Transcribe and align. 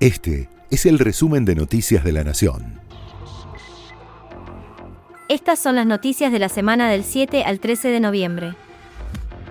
Este 0.00 0.48
es 0.70 0.86
el 0.86 0.98
resumen 0.98 1.44
de 1.44 1.54
Noticias 1.54 2.02
de 2.02 2.12
la 2.12 2.24
Nación. 2.24 2.80
Estas 5.28 5.58
son 5.58 5.76
las 5.76 5.84
noticias 5.84 6.32
de 6.32 6.38
la 6.38 6.48
semana 6.48 6.88
del 6.88 7.04
7 7.04 7.44
al 7.44 7.60
13 7.60 7.88
de 7.88 8.00
noviembre. 8.00 8.54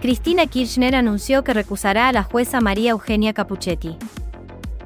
Cristina 0.02 0.48
Kirchner 0.48 0.96
anunció 0.96 1.44
que 1.44 1.54
recusará 1.54 2.08
a 2.08 2.14
la 2.14 2.24
jueza 2.24 2.62
María 2.62 2.92
Eugenia 2.92 3.34
Capuchetti. 3.34 3.96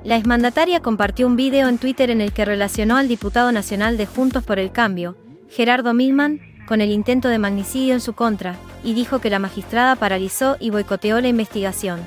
La 0.04 0.18
exmandataria 0.18 0.82
compartió 0.82 1.28
un 1.28 1.38
video 1.38 1.70
en 1.70 1.78
Twitter 1.78 2.10
en 2.10 2.20
el 2.20 2.34
que 2.34 2.44
relacionó 2.44 2.98
al 2.98 3.08
diputado 3.08 3.54
nacional 3.54 3.96
de 3.96 4.06
Juntos 4.06 4.44
por 4.44 4.60
el 4.60 4.74
Cambio, 4.74 5.16
Gerardo 5.50 5.94
Milman, 5.94 6.42
con 6.68 6.82
el 6.82 6.92
intento 6.92 7.30
de 7.30 7.40
magnicidio 7.40 7.94
en 7.94 8.02
su 8.02 8.12
contra, 8.12 8.58
y 8.84 8.96
dijo 8.96 9.20
que 9.20 9.30
la 9.30 9.40
magistrada 9.40 9.96
paralizó 9.96 10.58
y 10.60 10.72
boicoteó 10.72 11.22
la 11.22 11.30
investigación. 11.30 12.02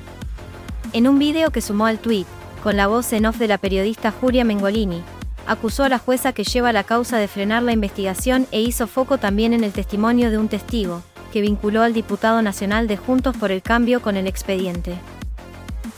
En 0.93 1.07
un 1.07 1.17
video 1.17 1.49
que 1.49 1.61
sumó 1.61 1.87
al 1.87 1.97
tuit, 1.97 2.27
con 2.63 2.77
la 2.77 2.87
voz 2.87 3.13
en 3.13 3.25
off 3.25 3.37
de 3.37 3.47
la 3.47 3.57
periodista 3.57 4.11
Julia 4.11 4.43
Mengolini, 4.43 5.01
acusó 5.47 5.83
a 5.83 5.89
la 5.89 5.99
jueza 5.99 6.33
que 6.33 6.43
lleva 6.43 6.73
la 6.73 6.83
causa 6.83 7.17
de 7.17 7.27
frenar 7.27 7.63
la 7.63 7.71
investigación 7.71 8.47
e 8.51 8.61
hizo 8.61 8.87
foco 8.87 9.17
también 9.17 9.53
en 9.53 9.63
el 9.63 9.71
testimonio 9.71 10.29
de 10.29 10.37
un 10.37 10.49
testigo, 10.49 11.01
que 11.31 11.41
vinculó 11.41 11.81
al 11.81 11.93
diputado 11.93 12.41
nacional 12.41 12.87
de 12.87 12.97
Juntos 12.97 13.35
por 13.37 13.51
el 13.51 13.61
Cambio 13.61 14.01
con 14.01 14.17
el 14.17 14.27
expediente. 14.27 14.95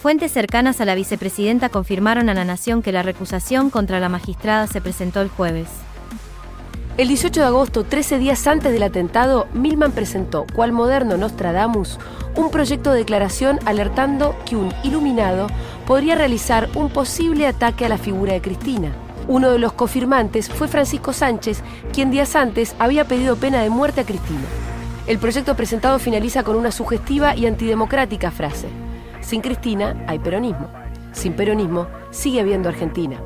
Fuentes 0.02 0.32
cercanas 0.32 0.80
a 0.80 0.86
la 0.86 0.96
vicepresidenta 0.96 1.70
confirmaron 1.70 2.30
a 2.30 2.34
la 2.34 2.46
Nación 2.46 2.82
que 2.82 2.92
la 2.92 3.04
recusación 3.04 3.70
contra 3.70 4.00
la 4.00 4.08
magistrada 4.08 4.66
se 4.68 4.80
presentó 4.80 5.20
el 5.22 5.28
jueves. 5.28 5.68
El 7.00 7.08
18 7.08 7.40
de 7.40 7.46
agosto, 7.46 7.86
13 7.86 8.18
días 8.18 8.46
antes 8.46 8.74
del 8.74 8.84
atentado, 8.84 9.48
Milman 9.54 9.94
presentó, 9.94 10.46
cual 10.54 10.74
moderno 10.74 11.16
Nostradamus, 11.16 11.98
un 12.36 12.52
proyecto 12.52 12.92
de 12.92 12.98
declaración 12.98 13.58
alertando 13.64 14.36
que 14.46 14.58
un 14.58 14.74
iluminado 14.84 15.48
podría 15.88 16.16
realizar 16.16 16.68
un 16.76 16.90
posible 16.90 17.48
ataque 17.48 17.86
a 17.86 17.90
la 17.90 17.98
figura 17.98 18.34
de 18.34 18.42
Cristina. 18.42 18.92
Uno 19.30 19.50
de 19.50 19.60
los 19.60 19.72
confirmantes 19.72 20.50
fue 20.50 20.68
Francisco 20.68 21.14
Sánchez, 21.14 21.64
quien 21.94 22.12
días 22.12 22.36
antes 22.36 22.76
había 22.80 23.06
pedido 23.06 23.38
pena 23.38 23.62
de 23.62 23.70
muerte 23.70 24.02
a 24.02 24.06
Cristina. 24.06 24.44
El 25.08 25.20
proyecto 25.20 25.56
presentado 25.56 26.00
finaliza 26.00 26.44
con 26.44 26.58
una 26.58 26.74
sugestiva 26.74 27.34
y 27.34 27.46
antidemocrática 27.46 28.30
frase. 28.30 28.68
Sin 29.22 29.40
Cristina 29.40 30.04
hay 30.06 30.20
peronismo. 30.20 30.68
Sin 31.14 31.32
peronismo 31.32 31.88
sigue 32.12 32.42
habiendo 32.42 32.68
Argentina. 32.68 33.22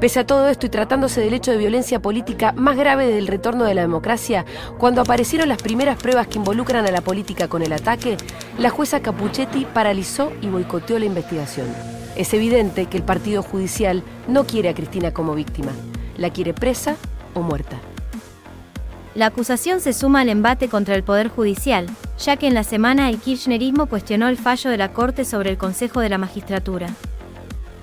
Pese 0.00 0.20
a 0.20 0.26
todo 0.26 0.48
esto 0.48 0.66
y 0.66 0.68
tratándose 0.68 1.22
del 1.22 1.32
hecho 1.32 1.52
de 1.52 1.56
violencia 1.56 2.00
política 2.00 2.52
más 2.52 2.76
grave 2.76 3.06
del 3.06 3.26
retorno 3.26 3.64
de 3.64 3.74
la 3.74 3.80
democracia, 3.80 4.44
cuando 4.76 5.00
aparecieron 5.00 5.48
las 5.48 5.62
primeras 5.62 5.96
pruebas 5.96 6.26
que 6.26 6.38
involucran 6.38 6.84
a 6.84 6.90
la 6.90 7.00
política 7.00 7.48
con 7.48 7.62
el 7.62 7.72
ataque, 7.72 8.18
la 8.58 8.68
jueza 8.68 9.00
Capuchetti 9.00 9.64
paralizó 9.64 10.32
y 10.42 10.48
boicoteó 10.48 10.98
la 10.98 11.06
investigación. 11.06 11.66
Es 12.14 12.34
evidente 12.34 12.86
que 12.86 12.98
el 12.98 13.04
Partido 13.04 13.42
Judicial 13.42 14.02
no 14.28 14.44
quiere 14.46 14.68
a 14.68 14.74
Cristina 14.74 15.12
como 15.12 15.34
víctima, 15.34 15.72
la 16.18 16.28
quiere 16.28 16.52
presa 16.52 16.96
o 17.32 17.40
muerta. 17.40 17.78
La 19.14 19.26
acusación 19.26 19.80
se 19.80 19.94
suma 19.94 20.20
al 20.20 20.28
embate 20.28 20.68
contra 20.68 20.94
el 20.94 21.04
Poder 21.04 21.28
Judicial, 21.28 21.86
ya 22.18 22.36
que 22.36 22.46
en 22.46 22.52
la 22.52 22.64
semana 22.64 23.08
el 23.08 23.16
kirchnerismo 23.16 23.86
cuestionó 23.86 24.28
el 24.28 24.36
fallo 24.36 24.68
de 24.68 24.76
la 24.76 24.92
Corte 24.92 25.24
sobre 25.24 25.48
el 25.48 25.56
Consejo 25.56 26.00
de 26.00 26.10
la 26.10 26.18
Magistratura. 26.18 26.88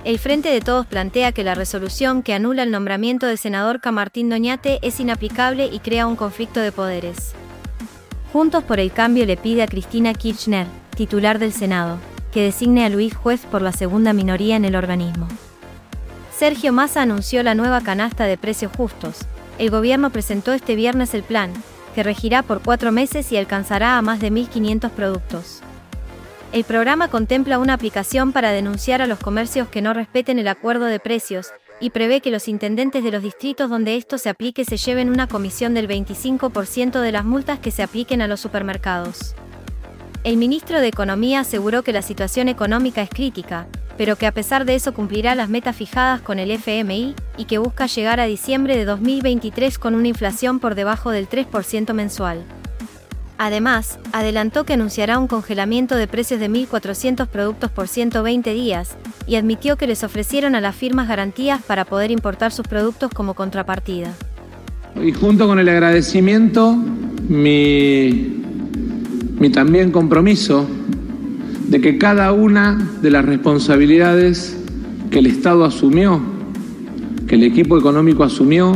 El 0.04 0.20
Frente 0.20 0.50
de 0.50 0.59
Todos 0.59 0.86
plantea 0.86 1.32
que 1.32 1.46
la 1.46 1.56
resolución 1.56 2.23
que 2.23 2.34
anula 2.34 2.64
el 2.64 2.72
nombramiento 2.72 3.26
del 3.26 3.38
senador 3.38 3.80
Camartín 3.80 4.30
Doñate 4.30 4.80
es 4.82 5.00
inaplicable 5.00 5.70
y 5.72 5.80
crea 5.80 6.08
un 6.08 6.18
conflicto 6.18 6.60
de 6.60 6.73
poderes. 6.73 7.32
Juntos 8.34 8.66
por 8.66 8.82
el 8.82 8.92
Cambio 8.92 9.26
le 9.26 9.38
pide 9.38 9.64
a 9.64 9.68
Cristina 9.68 10.14
Kirchner, 10.14 10.68
titular 10.98 11.40
del 11.40 11.54
Senado, 11.54 12.00
que 12.34 12.42
designe 12.42 12.84
a 12.84 12.90
Luis 12.90 13.16
Juez 13.16 13.45
por 13.45 13.62
la 13.62 13.72
segunda 13.72 14.12
minoría 14.12 14.58
en 14.58 14.66
el 14.66 14.76
organismo. 14.76 15.30
Sergio 16.38 16.73
Massa 16.73 17.04
anunció 17.04 17.42
la 17.42 17.56
nueva 17.56 17.80
canasta 17.80 18.26
de 18.26 18.38
precios 18.38 18.73
justos. 18.76 19.20
El 19.58 19.70
gobierno 19.70 20.10
presentó 20.10 20.52
este 20.52 20.76
viernes 20.76 21.14
el 21.14 21.23
plan, 21.23 21.54
que 21.95 22.04
regirá 22.04 22.44
por 22.44 22.62
cuatro 22.62 22.92
meses 22.92 23.32
y 23.32 23.38
alcanzará 23.38 23.98
a 23.98 24.02
más 24.02 24.20
de 24.20 24.33
1.500 24.33 24.89
productos. 24.89 25.61
El 26.53 26.65
programa 26.65 27.08
contempla 27.08 27.58
una 27.58 27.73
aplicación 27.73 28.31
para 28.31 28.52
denunciar 28.52 29.02
a 29.02 29.08
los 29.08 29.17
comercios 29.17 29.69
que 29.69 29.81
no 29.81 29.91
respeten 29.91 30.37
el 30.37 30.47
acuerdo 30.47 30.86
de 30.86 30.99
precios 30.99 31.52
y 31.80 31.89
prevé 31.89 32.21
que 32.21 32.30
los 32.30 32.47
intendentes 32.47 33.03
de 33.03 33.09
los 33.09 33.23
distritos 33.23 33.71
donde 33.71 33.95
esto 33.95 34.19
se 34.19 34.30
aplique 34.30 34.64
se 34.64 34.77
lleven 34.77 35.09
una 35.09 35.25
comisión 35.25 35.73
del 35.73 35.87
25% 35.87 37.02
de 37.02 37.11
las 37.11 37.25
multas 37.25 37.58
que 37.58 37.71
se 37.71 37.81
apliquen 37.81 38.21
a 38.21 38.27
los 38.27 38.39
supermercados. 38.39 39.33
El 40.23 40.37
ministro 40.37 40.80
de 40.80 40.89
Economía 40.89 41.39
aseguró 41.39 41.81
que 41.81 41.91
la 41.91 42.03
situación 42.03 42.47
económica 42.49 43.02
es 43.02 43.09
crítica, 43.09 43.65
pero 43.97 44.15
que 44.15 44.27
a 44.27 44.31
pesar 44.31 44.65
de 44.65 44.75
eso 44.75 44.93
cumplirá 44.93 45.33
las 45.33 45.49
metas 45.49 45.75
fijadas 45.75 46.21
con 46.21 46.37
el 46.37 46.52
FMI 46.52 47.15
y 47.35 47.45
que 47.45 47.58
busca 47.58 47.87
llegar 47.87 48.20
a 48.20 48.25
diciembre 48.25 48.77
de 48.77 48.85
2023 48.85 49.80
con 49.80 49.95
una 49.95 50.08
inflación 50.08 50.59
por 50.59 50.75
debajo 50.75 51.09
del 51.09 51.27
3% 51.27 51.93
mensual. 51.93 52.45
Además, 53.43 53.99
adelantó 54.14 54.64
que 54.64 54.71
anunciará 54.71 55.20
un 55.20 55.27
congelamiento 55.27 55.98
de 55.98 56.08
precios 56.08 56.39
de 56.39 56.49
1.400 56.49 57.27
productos 57.27 57.70
por 57.71 57.89
120 57.89 58.54
días, 58.54 58.95
y 59.27 59.36
admitió 59.36 59.76
que 59.76 59.86
les 59.86 60.05
ofrecieron 60.05 60.55
a 60.55 60.61
las 60.61 60.73
firmas 60.73 61.09
garantías 61.09 61.61
para 61.61 61.83
poder 61.83 62.09
importar 62.09 62.53
sus 62.53 62.65
productos 62.65 63.11
como 63.11 63.33
contrapartida. 63.33 64.14
Y 65.03 65.11
junto 65.11 65.45
con 65.45 65.59
el 65.59 65.67
agradecimiento, 65.67 66.73
mi, 67.27 68.45
mi 69.37 69.49
también 69.49 69.92
compromiso 69.92 70.65
de 71.67 71.82
que 71.82 71.98
cada 71.98 72.32
una 72.32 72.93
de 73.02 73.11
las 73.11 73.26
responsabilidades 73.26 74.58
que 75.11 75.20
el 75.20 75.26
Estado 75.26 75.65
asumió, 75.65 76.21
que 77.27 77.36
el 77.36 77.43
equipo 77.43 77.77
económico 77.77 78.23
asumió, 78.23 78.73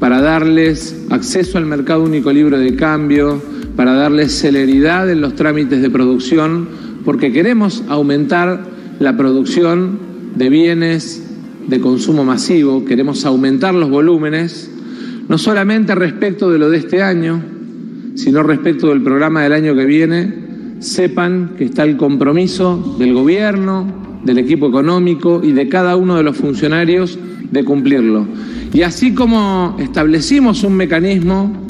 para 0.00 0.20
darles 0.20 1.00
acceso 1.10 1.58
al 1.58 1.66
mercado 1.66 2.02
único 2.02 2.32
libre 2.32 2.58
de 2.58 2.74
cambio, 2.74 3.53
para 3.76 3.94
darle 3.94 4.28
celeridad 4.28 5.10
en 5.10 5.20
los 5.20 5.34
trámites 5.34 5.82
de 5.82 5.90
producción, 5.90 6.68
porque 7.04 7.32
queremos 7.32 7.82
aumentar 7.88 8.64
la 9.00 9.16
producción 9.16 9.98
de 10.36 10.48
bienes 10.48 11.22
de 11.66 11.80
consumo 11.80 12.24
masivo, 12.24 12.84
queremos 12.84 13.24
aumentar 13.24 13.74
los 13.74 13.90
volúmenes, 13.90 14.70
no 15.28 15.38
solamente 15.38 15.94
respecto 15.94 16.50
de 16.50 16.58
lo 16.58 16.70
de 16.70 16.78
este 16.78 17.02
año, 17.02 17.42
sino 18.14 18.42
respecto 18.42 18.88
del 18.88 19.02
programa 19.02 19.42
del 19.42 19.52
año 19.52 19.74
que 19.74 19.86
viene, 19.86 20.44
sepan 20.78 21.54
que 21.56 21.64
está 21.64 21.84
el 21.84 21.96
compromiso 21.96 22.96
del 22.98 23.14
gobierno, 23.14 24.20
del 24.24 24.38
equipo 24.38 24.68
económico 24.68 25.40
y 25.42 25.52
de 25.52 25.68
cada 25.68 25.96
uno 25.96 26.16
de 26.16 26.22
los 26.22 26.36
funcionarios 26.36 27.18
de 27.50 27.64
cumplirlo. 27.64 28.26
Y 28.72 28.82
así 28.82 29.14
como 29.14 29.76
establecimos 29.78 30.64
un 30.64 30.76
mecanismo 30.76 31.63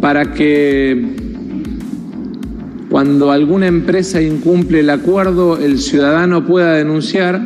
para 0.00 0.32
que 0.32 1.16
cuando 2.90 3.30
alguna 3.30 3.66
empresa 3.66 4.20
incumple 4.20 4.80
el 4.80 4.90
acuerdo 4.90 5.58
el 5.58 5.78
ciudadano 5.78 6.44
pueda 6.44 6.72
denunciar, 6.72 7.40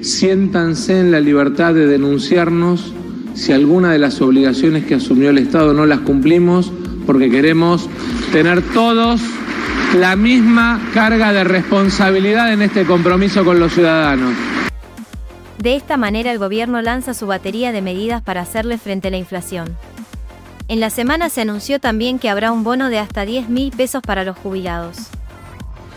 siéntanse 0.00 0.98
en 0.98 1.12
la 1.12 1.20
libertad 1.20 1.74
de 1.74 1.86
denunciarnos 1.86 2.92
si 3.34 3.52
alguna 3.52 3.92
de 3.92 3.98
las 3.98 4.20
obligaciones 4.20 4.84
que 4.84 4.96
asumió 4.96 5.30
el 5.30 5.38
Estado 5.38 5.72
no 5.72 5.86
las 5.86 6.00
cumplimos, 6.00 6.72
porque 7.06 7.30
queremos 7.30 7.88
tener 8.32 8.62
todos 8.74 9.20
la 9.98 10.16
misma 10.16 10.80
carga 10.94 11.32
de 11.32 11.44
responsabilidad 11.44 12.52
en 12.52 12.62
este 12.62 12.84
compromiso 12.84 13.44
con 13.44 13.60
los 13.60 13.72
ciudadanos. 13.72 14.34
De 15.58 15.76
esta 15.76 15.96
manera 15.96 16.32
el 16.32 16.38
gobierno 16.38 16.82
lanza 16.82 17.14
su 17.14 17.26
batería 17.26 17.70
de 17.70 17.82
medidas 17.82 18.20
para 18.22 18.40
hacerle 18.40 18.78
frente 18.78 19.08
a 19.08 19.10
la 19.12 19.18
inflación. 19.18 19.76
En 20.68 20.80
la 20.80 20.90
semana 20.90 21.28
se 21.28 21.40
anunció 21.40 21.80
también 21.80 22.18
que 22.18 22.28
habrá 22.28 22.52
un 22.52 22.64
bono 22.64 22.88
de 22.88 22.98
hasta 22.98 23.24
10 23.24 23.48
mil 23.48 23.70
pesos 23.70 24.02
para 24.02 24.24
los 24.24 24.38
jubilados. 24.38 25.08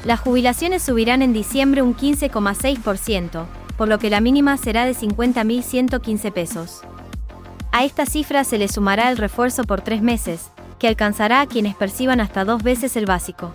Las 0.04 0.20
jubilaciones 0.20 0.84
subirán 0.84 1.22
en 1.22 1.34
diciembre 1.34 1.82
un 1.82 1.96
15,6%, 1.96 3.46
por 3.78 3.88
lo 3.88 4.00
que 4.00 4.10
la 4.10 4.22
mínima 4.22 4.58
será 4.58 4.86
de 4.86 4.96
50.115 4.96 6.32
pesos. 6.32 6.82
A 7.72 7.84
esta 7.84 8.06
cifra 8.06 8.44
se 8.44 8.58
le 8.58 8.68
sumará 8.68 9.10
el 9.10 9.18
refuerzo 9.18 9.64
por 9.64 9.82
tres 9.82 10.02
meses, 10.02 10.52
que 10.80 10.88
alcanzará 10.88 11.42
a 11.42 11.48
quienes 11.48 11.76
perciban 11.76 12.22
hasta 12.22 12.46
dos 12.46 12.64
veces 12.64 12.96
el 12.96 13.06
básico. 13.06 13.52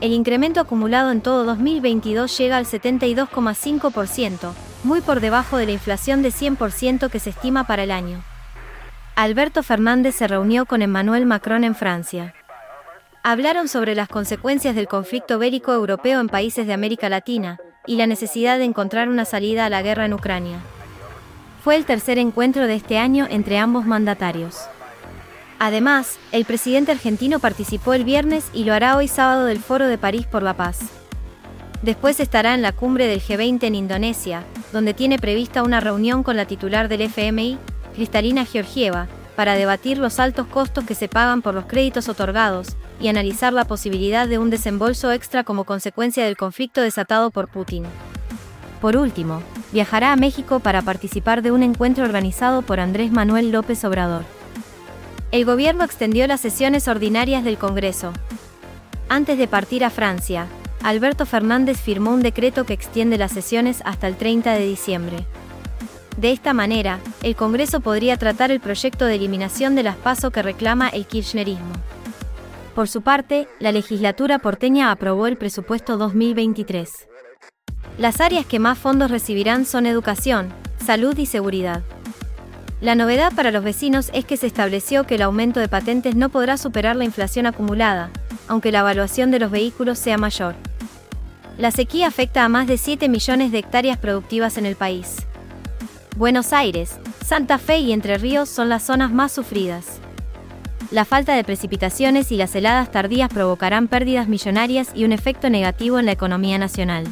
El 0.00 0.12
incremento 0.12 0.60
acumulado 0.60 1.12
en 1.12 1.20
todo 1.20 1.44
2022 1.44 2.36
llega 2.38 2.56
al 2.56 2.64
72,5%, 2.64 4.52
muy 4.82 5.00
por 5.02 5.20
debajo 5.20 5.58
de 5.58 5.66
la 5.66 5.72
inflación 5.72 6.22
de 6.22 6.30
100% 6.30 7.10
que 7.10 7.20
se 7.20 7.30
estima 7.30 7.66
para 7.66 7.82
el 7.82 7.90
año. 7.90 8.22
Alberto 9.20 9.62
Fernández 9.62 10.14
se 10.14 10.28
reunió 10.28 10.64
con 10.64 10.80
Emmanuel 10.80 11.26
Macron 11.26 11.62
en 11.62 11.74
Francia. 11.74 12.32
Hablaron 13.22 13.68
sobre 13.68 13.94
las 13.94 14.08
consecuencias 14.08 14.74
del 14.74 14.88
conflicto 14.88 15.38
bélico 15.38 15.74
europeo 15.74 16.20
en 16.20 16.30
países 16.30 16.66
de 16.66 16.72
América 16.72 17.10
Latina 17.10 17.58
y 17.86 17.96
la 17.96 18.06
necesidad 18.06 18.56
de 18.56 18.64
encontrar 18.64 19.10
una 19.10 19.26
salida 19.26 19.66
a 19.66 19.68
la 19.68 19.82
guerra 19.82 20.06
en 20.06 20.14
Ucrania. 20.14 20.60
Fue 21.62 21.76
el 21.76 21.84
tercer 21.84 22.16
encuentro 22.16 22.66
de 22.66 22.76
este 22.76 22.96
año 22.96 23.26
entre 23.28 23.58
ambos 23.58 23.84
mandatarios. 23.84 24.56
Además, 25.58 26.18
el 26.32 26.46
presidente 26.46 26.92
argentino 26.92 27.40
participó 27.40 27.92
el 27.92 28.04
viernes 28.04 28.48
y 28.54 28.64
lo 28.64 28.72
hará 28.72 28.96
hoy 28.96 29.06
sábado 29.06 29.44
del 29.44 29.58
Foro 29.58 29.86
de 29.86 29.98
París 29.98 30.24
por 30.24 30.42
la 30.42 30.54
Paz. 30.54 30.78
Después 31.82 32.20
estará 32.20 32.54
en 32.54 32.62
la 32.62 32.72
cumbre 32.72 33.06
del 33.06 33.20
G20 33.20 33.64
en 33.64 33.74
Indonesia, 33.74 34.44
donde 34.72 34.94
tiene 34.94 35.18
prevista 35.18 35.62
una 35.62 35.80
reunión 35.80 36.22
con 36.22 36.38
la 36.38 36.46
titular 36.46 36.88
del 36.88 37.02
FMI, 37.02 37.58
Cristalina 37.94 38.44
Georgieva, 38.44 39.08
para 39.36 39.54
debatir 39.54 39.98
los 39.98 40.20
altos 40.20 40.46
costos 40.46 40.84
que 40.84 40.94
se 40.94 41.08
pagan 41.08 41.40
por 41.40 41.54
los 41.54 41.64
créditos 41.64 42.08
otorgados 42.08 42.76
y 43.00 43.08
analizar 43.08 43.52
la 43.52 43.64
posibilidad 43.64 44.28
de 44.28 44.38
un 44.38 44.50
desembolso 44.50 45.12
extra 45.12 45.44
como 45.44 45.64
consecuencia 45.64 46.24
del 46.24 46.36
conflicto 46.36 46.82
desatado 46.82 47.30
por 47.30 47.48
Putin. 47.48 47.84
Por 48.80 48.96
último, 48.96 49.42
viajará 49.72 50.12
a 50.12 50.16
México 50.16 50.60
para 50.60 50.82
participar 50.82 51.42
de 51.42 51.52
un 51.52 51.62
encuentro 51.62 52.04
organizado 52.04 52.62
por 52.62 52.80
Andrés 52.80 53.12
Manuel 53.12 53.50
López 53.50 53.84
Obrador. 53.84 54.24
El 55.32 55.44
gobierno 55.44 55.84
extendió 55.84 56.26
las 56.26 56.40
sesiones 56.40 56.88
ordinarias 56.88 57.44
del 57.44 57.56
Congreso. 57.56 58.12
Antes 59.08 59.38
de 59.38 59.48
partir 59.48 59.84
a 59.84 59.90
Francia, 59.90 60.46
Alberto 60.82 61.26
Fernández 61.26 61.78
firmó 61.78 62.12
un 62.12 62.22
decreto 62.22 62.64
que 62.64 62.72
extiende 62.72 63.18
las 63.18 63.32
sesiones 63.32 63.82
hasta 63.84 64.08
el 64.08 64.16
30 64.16 64.54
de 64.54 64.66
diciembre. 64.66 65.26
De 66.20 66.32
esta 66.32 66.52
manera, 66.52 67.00
el 67.22 67.34
Congreso 67.34 67.80
podría 67.80 68.18
tratar 68.18 68.50
el 68.50 68.60
proyecto 68.60 69.06
de 69.06 69.14
eliminación 69.14 69.74
de 69.74 69.82
las 69.82 69.96
que 70.30 70.42
reclama 70.42 70.90
el 70.90 71.06
kirchnerismo. 71.06 71.72
Por 72.74 72.88
su 72.88 73.00
parte, 73.00 73.48
la 73.58 73.72
legislatura 73.72 74.38
porteña 74.38 74.90
aprobó 74.90 75.26
el 75.26 75.38
presupuesto 75.38 75.96
2023. 75.96 77.08
Las 77.96 78.20
áreas 78.20 78.44
que 78.44 78.58
más 78.58 78.76
fondos 78.76 79.10
recibirán 79.10 79.64
son 79.64 79.86
educación, 79.86 80.52
salud 80.84 81.16
y 81.16 81.24
seguridad. 81.24 81.80
La 82.82 82.94
novedad 82.94 83.32
para 83.34 83.50
los 83.50 83.64
vecinos 83.64 84.10
es 84.12 84.26
que 84.26 84.36
se 84.36 84.46
estableció 84.46 85.06
que 85.06 85.14
el 85.14 85.22
aumento 85.22 85.58
de 85.58 85.68
patentes 85.68 86.16
no 86.16 86.28
podrá 86.28 86.58
superar 86.58 86.96
la 86.96 87.06
inflación 87.06 87.46
acumulada, 87.46 88.10
aunque 88.46 88.72
la 88.72 88.80
evaluación 88.80 89.30
de 89.30 89.38
los 89.38 89.50
vehículos 89.50 89.98
sea 89.98 90.18
mayor. 90.18 90.54
La 91.56 91.70
sequía 91.70 92.08
afecta 92.08 92.44
a 92.44 92.50
más 92.50 92.66
de 92.66 92.76
7 92.76 93.08
millones 93.08 93.52
de 93.52 93.58
hectáreas 93.60 93.96
productivas 93.96 94.58
en 94.58 94.66
el 94.66 94.76
país. 94.76 95.26
Buenos 96.16 96.52
Aires, 96.52 96.98
Santa 97.24 97.56
Fe 97.56 97.78
y 97.78 97.92
Entre 97.92 98.18
Ríos 98.18 98.48
son 98.48 98.68
las 98.68 98.82
zonas 98.82 99.12
más 99.12 99.32
sufridas. 99.32 100.00
La 100.90 101.04
falta 101.04 101.34
de 101.34 101.44
precipitaciones 101.44 102.32
y 102.32 102.36
las 102.36 102.54
heladas 102.54 102.90
tardías 102.90 103.32
provocarán 103.32 103.86
pérdidas 103.86 104.28
millonarias 104.28 104.90
y 104.92 105.04
un 105.04 105.12
efecto 105.12 105.48
negativo 105.48 105.98
en 105.98 106.06
la 106.06 106.12
economía 106.12 106.58
nacional. 106.58 107.06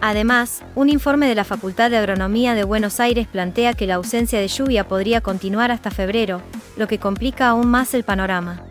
Además, 0.00 0.62
un 0.74 0.88
informe 0.88 1.28
de 1.28 1.34
la 1.34 1.44
Facultad 1.44 1.90
de 1.90 1.98
Agronomía 1.98 2.54
de 2.54 2.64
Buenos 2.64 2.98
Aires 2.98 3.28
plantea 3.28 3.74
que 3.74 3.86
la 3.86 3.96
ausencia 3.96 4.40
de 4.40 4.48
lluvia 4.48 4.88
podría 4.88 5.20
continuar 5.20 5.70
hasta 5.70 5.90
febrero, 5.90 6.40
lo 6.76 6.88
que 6.88 6.98
complica 6.98 7.48
aún 7.48 7.68
más 7.68 7.92
el 7.94 8.04
panorama. 8.04 8.62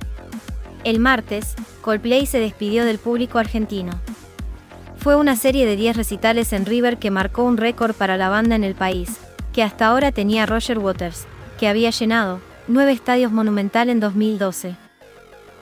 El 0.83 1.00
martes, 1.00 1.54
Coldplay 1.81 2.25
se 2.25 2.40
despidió 2.40 2.86
del 2.86 2.98
público 2.98 3.38
argentino. 3.38 3.92
Fue 4.98 5.16
una 5.16 5.36
serie 5.36 5.66
de 5.66 5.75
10 5.75 5.95
recitales 5.95 6.51
en 6.54 6.66
River 6.66 6.98
que 6.98 7.12
marcó 7.12 7.44
un 7.44 7.57
récord 7.57 7.94
para 7.94 8.18
la 8.18 8.30
banda 8.30 8.56
en 8.56 8.63
el 8.63 8.74
país, 8.74 9.19
que 9.57 9.63
hasta 9.63 9.88
ahora 9.88 10.12
tenía 10.12 10.45
Roger 10.45 10.77
Waters, 10.77 11.25
que 11.59 11.68
había 11.68 11.89
llenado 11.89 12.42
nueve 12.68 12.92
estadios 12.92 13.31
monumental 13.31 13.89
en 13.89 14.00
2012. 14.00 14.75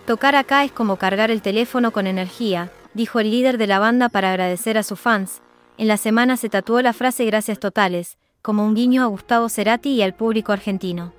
Tocar 0.05 0.35
acá 0.35 0.65
es 0.65 0.73
como 0.73 0.97
cargar 0.97 1.31
el 1.31 1.41
teléfono 1.41 1.91
con 1.91 2.05
energía, 2.05 2.73
dijo 2.93 3.21
el 3.21 3.31
líder 3.31 3.57
de 3.57 3.67
la 3.67 3.79
banda 3.79 4.09
para 4.09 4.31
agradecer 4.31 4.77
a 4.77 4.83
sus 4.83 4.99
fans. 4.99 5.41
En 5.77 5.87
la 5.87 5.95
semana 5.95 6.35
se 6.35 6.49
tatuó 6.49 6.81
la 6.81 6.91
frase 6.91 7.23
Gracias 7.23 7.57
totales, 7.57 8.17
como 8.41 8.65
un 8.65 8.75
guiño 8.75 9.01
a 9.01 9.05
Gustavo 9.05 9.47
Cerati 9.47 9.91
y 9.91 10.01
al 10.01 10.13
público 10.13 10.51
argentino. 10.51 11.13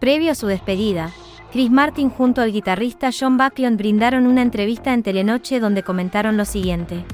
Previo 0.00 0.32
a 0.32 0.34
su 0.34 0.46
despedida, 0.46 1.10
Chris 1.52 1.70
Martin 1.70 2.08
junto 2.08 2.40
al 2.40 2.52
guitarrista 2.52 3.10
John 3.12 3.36
Backlund 3.36 3.76
brindaron 3.76 4.26
una 4.26 4.40
entrevista 4.40 4.94
en 4.94 5.02
Telenoche 5.02 5.60
donde 5.60 5.82
comentaron 5.82 6.38
lo 6.38 6.46
siguiente. 6.46 7.04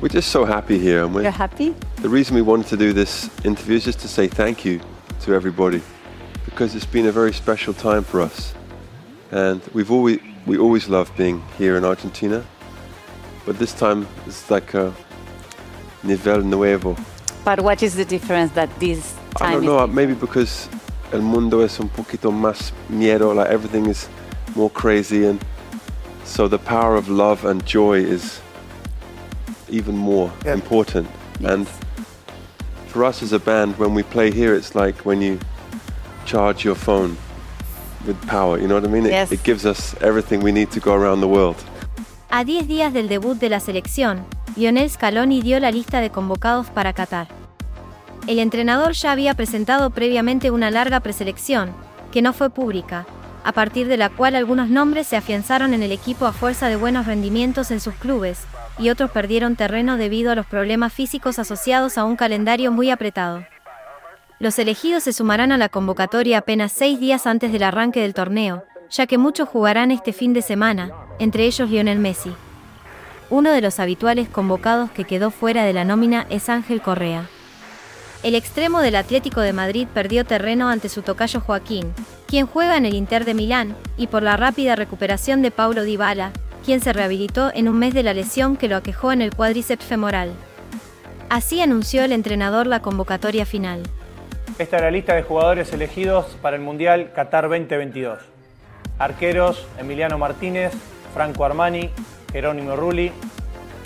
We're 0.00 0.08
just 0.08 0.30
so 0.30 0.44
happy 0.44 0.78
here. 0.78 1.04
And 1.04 1.14
we're, 1.14 1.22
You're 1.22 1.30
happy? 1.30 1.74
the 2.02 2.08
reason 2.08 2.34
we 2.34 2.42
wanted 2.42 2.66
to 2.66 2.76
do 2.76 2.92
this 2.92 3.30
interview 3.44 3.76
is 3.76 3.84
just 3.84 4.00
to 4.00 4.08
say 4.08 4.28
thank 4.28 4.64
you 4.64 4.80
to 5.20 5.34
everybody 5.34 5.80
because 6.44 6.74
it's 6.74 6.86
been 6.86 7.06
a 7.06 7.12
very 7.12 7.32
special 7.32 7.72
time 7.72 8.04
for 8.04 8.20
us. 8.20 8.54
And 9.30 9.62
we've 9.72 9.90
always, 9.90 10.20
we 10.46 10.58
always 10.58 10.88
love 10.88 11.10
being 11.16 11.42
here 11.56 11.76
in 11.76 11.84
Argentina. 11.84 12.44
But 13.46 13.58
this 13.58 13.72
time 13.72 14.06
it's 14.26 14.50
like 14.50 14.74
a 14.74 14.92
nivel 16.02 16.42
nuevo. 16.42 16.96
But 17.44 17.60
what 17.60 17.82
is 17.82 17.94
the 17.94 18.04
difference 18.04 18.52
that 18.52 18.68
this 18.80 19.14
time 19.36 19.48
I 19.48 19.52
don't 19.52 19.64
know, 19.64 19.86
maybe 19.86 20.14
because 20.14 20.68
el 21.12 21.20
mundo 21.22 21.60
es 21.60 21.78
un 21.80 21.88
poquito 21.88 22.30
más 22.30 22.72
miedo, 22.88 23.34
like 23.34 23.48
everything 23.48 23.86
is 23.86 24.08
more 24.54 24.70
crazy 24.70 25.24
and 25.26 25.44
so 26.24 26.48
the 26.48 26.58
power 26.58 26.96
of 26.96 27.08
love 27.08 27.44
and 27.44 27.64
joy 27.66 27.98
is 27.98 28.40
even 29.70 29.96
more 29.96 30.30
Yeah. 30.44 30.54
important. 30.54 31.06
And 31.44 31.66
for 32.88 33.04
us 33.04 33.22
as 33.22 33.32
a 33.32 33.38
band, 33.38 33.74
when 33.78 33.94
we 33.94 34.02
play 34.02 34.30
here, 34.30 34.54
it's 34.56 34.74
like 34.74 34.98
when 35.04 35.20
you 35.20 35.38
charge 36.26 36.64
your 36.64 36.76
phone 36.76 37.16
with 38.06 38.16
power, 38.26 38.58
you 38.60 38.66
know 38.68 38.76
what 38.76 38.84
I 38.84 38.88
mean? 38.88 39.06
It, 39.06 39.12
Yes. 39.12 39.32
it 39.32 39.42
gives 39.44 39.64
us 39.64 39.94
everything 40.00 40.42
we 40.42 40.52
need 40.52 40.70
to 40.70 40.80
go 40.80 40.92
around 40.94 41.20
the 41.20 41.26
world. 41.28 41.56
A 42.30 42.44
10 42.44 42.66
días 42.66 42.92
del 42.92 43.08
debut 43.08 43.38
de 43.38 43.48
la 43.48 43.60
selección, 43.60 44.24
Lionel 44.56 44.90
Scaloni 44.90 45.40
dio 45.40 45.58
la 45.60 45.70
lista 45.70 46.00
de 46.00 46.10
convocados 46.10 46.68
para 46.68 46.92
Qatar. 46.92 47.28
El 48.26 48.38
entrenador 48.38 48.92
ya 48.92 49.12
había 49.12 49.34
presentado 49.34 49.90
previamente 49.90 50.50
una 50.50 50.70
larga 50.70 51.00
preselección, 51.00 51.70
que 52.10 52.22
no 52.22 52.32
fue 52.32 52.48
pública, 52.50 53.06
a 53.44 53.52
partir 53.52 53.86
de 53.88 53.98
la 53.98 54.08
cual 54.08 54.34
algunos 54.36 54.68
nombres 54.70 55.06
se 55.06 55.16
afianzaron 55.16 55.74
en 55.74 55.82
el 55.82 55.92
equipo 55.92 56.24
a 56.26 56.32
fuerza 56.32 56.68
de 56.68 56.76
buenos 56.76 57.06
rendimientos 57.06 57.70
en 57.70 57.80
sus 57.80 57.94
clubes, 57.94 58.38
y 58.78 58.90
otros 58.90 59.10
perdieron 59.10 59.56
terreno 59.56 59.96
debido 59.96 60.32
a 60.32 60.34
los 60.34 60.46
problemas 60.46 60.92
físicos 60.92 61.38
asociados 61.38 61.98
a 61.98 62.04
un 62.04 62.16
calendario 62.16 62.72
muy 62.72 62.90
apretado. 62.90 63.44
Los 64.38 64.58
elegidos 64.58 65.04
se 65.04 65.12
sumarán 65.12 65.52
a 65.52 65.58
la 65.58 65.68
convocatoria 65.68 66.38
apenas 66.38 66.72
seis 66.72 66.98
días 66.98 67.26
antes 67.26 67.52
del 67.52 67.62
arranque 67.62 68.00
del 68.00 68.14
torneo, 68.14 68.64
ya 68.90 69.06
que 69.06 69.18
muchos 69.18 69.48
jugarán 69.48 69.90
este 69.90 70.12
fin 70.12 70.32
de 70.32 70.42
semana, 70.42 70.90
entre 71.18 71.44
ellos 71.44 71.70
Lionel 71.70 71.98
Messi. 71.98 72.32
Uno 73.30 73.52
de 73.52 73.60
los 73.60 73.80
habituales 73.80 74.28
convocados 74.28 74.90
que 74.90 75.04
quedó 75.04 75.30
fuera 75.30 75.64
de 75.64 75.72
la 75.72 75.84
nómina 75.84 76.26
es 76.30 76.48
Ángel 76.48 76.82
Correa. 76.82 77.26
El 78.22 78.34
extremo 78.34 78.80
del 78.80 78.96
Atlético 78.96 79.40
de 79.40 79.52
Madrid 79.52 79.86
perdió 79.92 80.24
terreno 80.24 80.68
ante 80.68 80.88
su 80.88 81.02
tocayo 81.02 81.40
Joaquín, 81.40 81.92
quien 82.26 82.46
juega 82.46 82.76
en 82.76 82.86
el 82.86 82.94
Inter 82.94 83.24
de 83.24 83.34
Milán, 83.34 83.76
y 83.96 84.06
por 84.06 84.22
la 84.22 84.36
rápida 84.36 84.76
recuperación 84.76 85.42
de 85.42 85.50
Paulo 85.50 85.84
Dybala, 85.84 86.32
quien 86.64 86.80
se 86.80 86.92
rehabilitó 86.92 87.50
en 87.54 87.68
un 87.68 87.78
mes 87.78 87.94
de 87.94 88.02
la 88.02 88.14
lesión 88.14 88.56
que 88.56 88.68
lo 88.68 88.76
aquejó 88.76 89.12
en 89.12 89.22
el 89.22 89.34
cuádriceps 89.34 89.84
femoral. 89.84 90.32
Así 91.28 91.60
anunció 91.60 92.02
el 92.04 92.12
entrenador 92.12 92.66
la 92.66 92.80
convocatoria 92.80 93.44
final. 93.44 93.82
Esta 94.58 94.76
es 94.76 94.82
la 94.82 94.90
lista 94.90 95.14
de 95.14 95.22
jugadores 95.22 95.72
elegidos 95.72 96.26
para 96.40 96.56
el 96.56 96.62
Mundial 96.62 97.12
Qatar 97.14 97.48
2022. 97.48 98.18
Arqueros, 98.98 99.66
Emiliano 99.78 100.16
Martínez, 100.16 100.72
Franco 101.12 101.44
Armani, 101.44 101.90
Jerónimo 102.32 102.76
Rulli. 102.76 103.12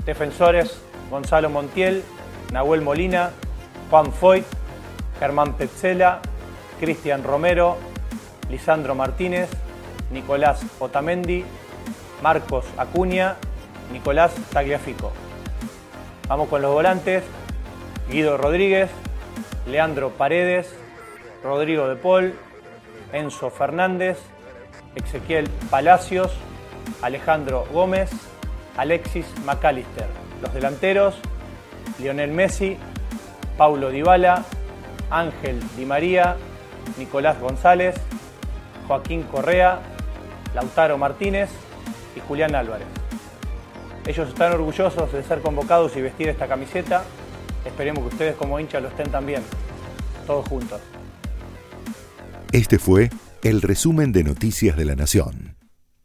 Defensores, 0.05 0.81
Gonzalo 1.11 1.51
Montiel, 1.51 2.03
Nahuel 2.53 2.81
Molina, 2.81 3.31
Juan 3.91 4.11
Foyt, 4.13 4.45
Germán 5.19 5.55
Petzela, 5.55 6.21
Cristian 6.81 7.25
Romero, 7.25 7.77
Lisandro 8.51 8.95
Martínez, 8.95 9.51
Nicolás 10.11 10.63
Otamendi, 10.79 11.45
Marcos 12.23 12.65
Acuña, 12.77 13.37
Nicolás 13.93 14.33
Tagliafico. 14.53 15.13
Vamos 16.29 16.49
con 16.49 16.63
los 16.63 16.73
volantes. 16.73 17.25
Guido 18.11 18.37
Rodríguez, 18.39 18.91
Leandro 19.67 20.11
Paredes, 20.11 20.75
Rodrigo 21.45 21.89
de 21.89 21.97
Paul, 21.97 22.35
Enzo 23.13 23.51
Fernández, 23.51 24.19
Ezequiel 24.95 25.49
Palacios, 25.71 26.33
Alejandro 27.03 27.67
Gómez, 27.73 28.11
Alexis 28.77 29.27
McAllister. 29.45 30.07
Los 30.41 30.55
delanteros, 30.55 31.17
Lionel 31.99 32.31
Messi, 32.31 32.79
Paulo 33.57 33.91
Dybala, 33.91 34.45
Ángel 35.11 35.61
Di 35.77 35.85
María, 35.85 36.37
Nicolás 36.97 37.39
González, 37.41 37.97
Joaquín 38.87 39.23
Correa, 39.25 39.81
Lautaro 40.55 40.97
Martínez 40.97 41.51
y 42.19 42.21
Julián 42.27 42.55
Álvarez. 42.55 42.87
Ellos 44.07 44.29
están 44.29 44.53
orgullosos 44.53 45.13
de 45.13 45.23
ser 45.23 45.41
convocados 45.41 45.97
y 45.97 46.01
vestir 46.01 46.29
esta 46.29 46.47
camiseta. 46.47 47.05
Esperemos 47.65 48.03
que 48.05 48.09
ustedes 48.09 48.37
como 48.37 48.59
hinchas 48.59 48.83
lo 48.83 48.89
estén 48.89 49.11
también. 49.11 49.43
Todos 50.27 50.49
juntos. 50.49 50.81
Este 52.53 52.79
fue 52.79 53.11
el 53.43 53.63
resumen 53.63 54.13
de 54.13 54.25
Noticias 54.25 54.77
de 54.77 54.85
la 54.85 54.97
Nación. 54.97 55.48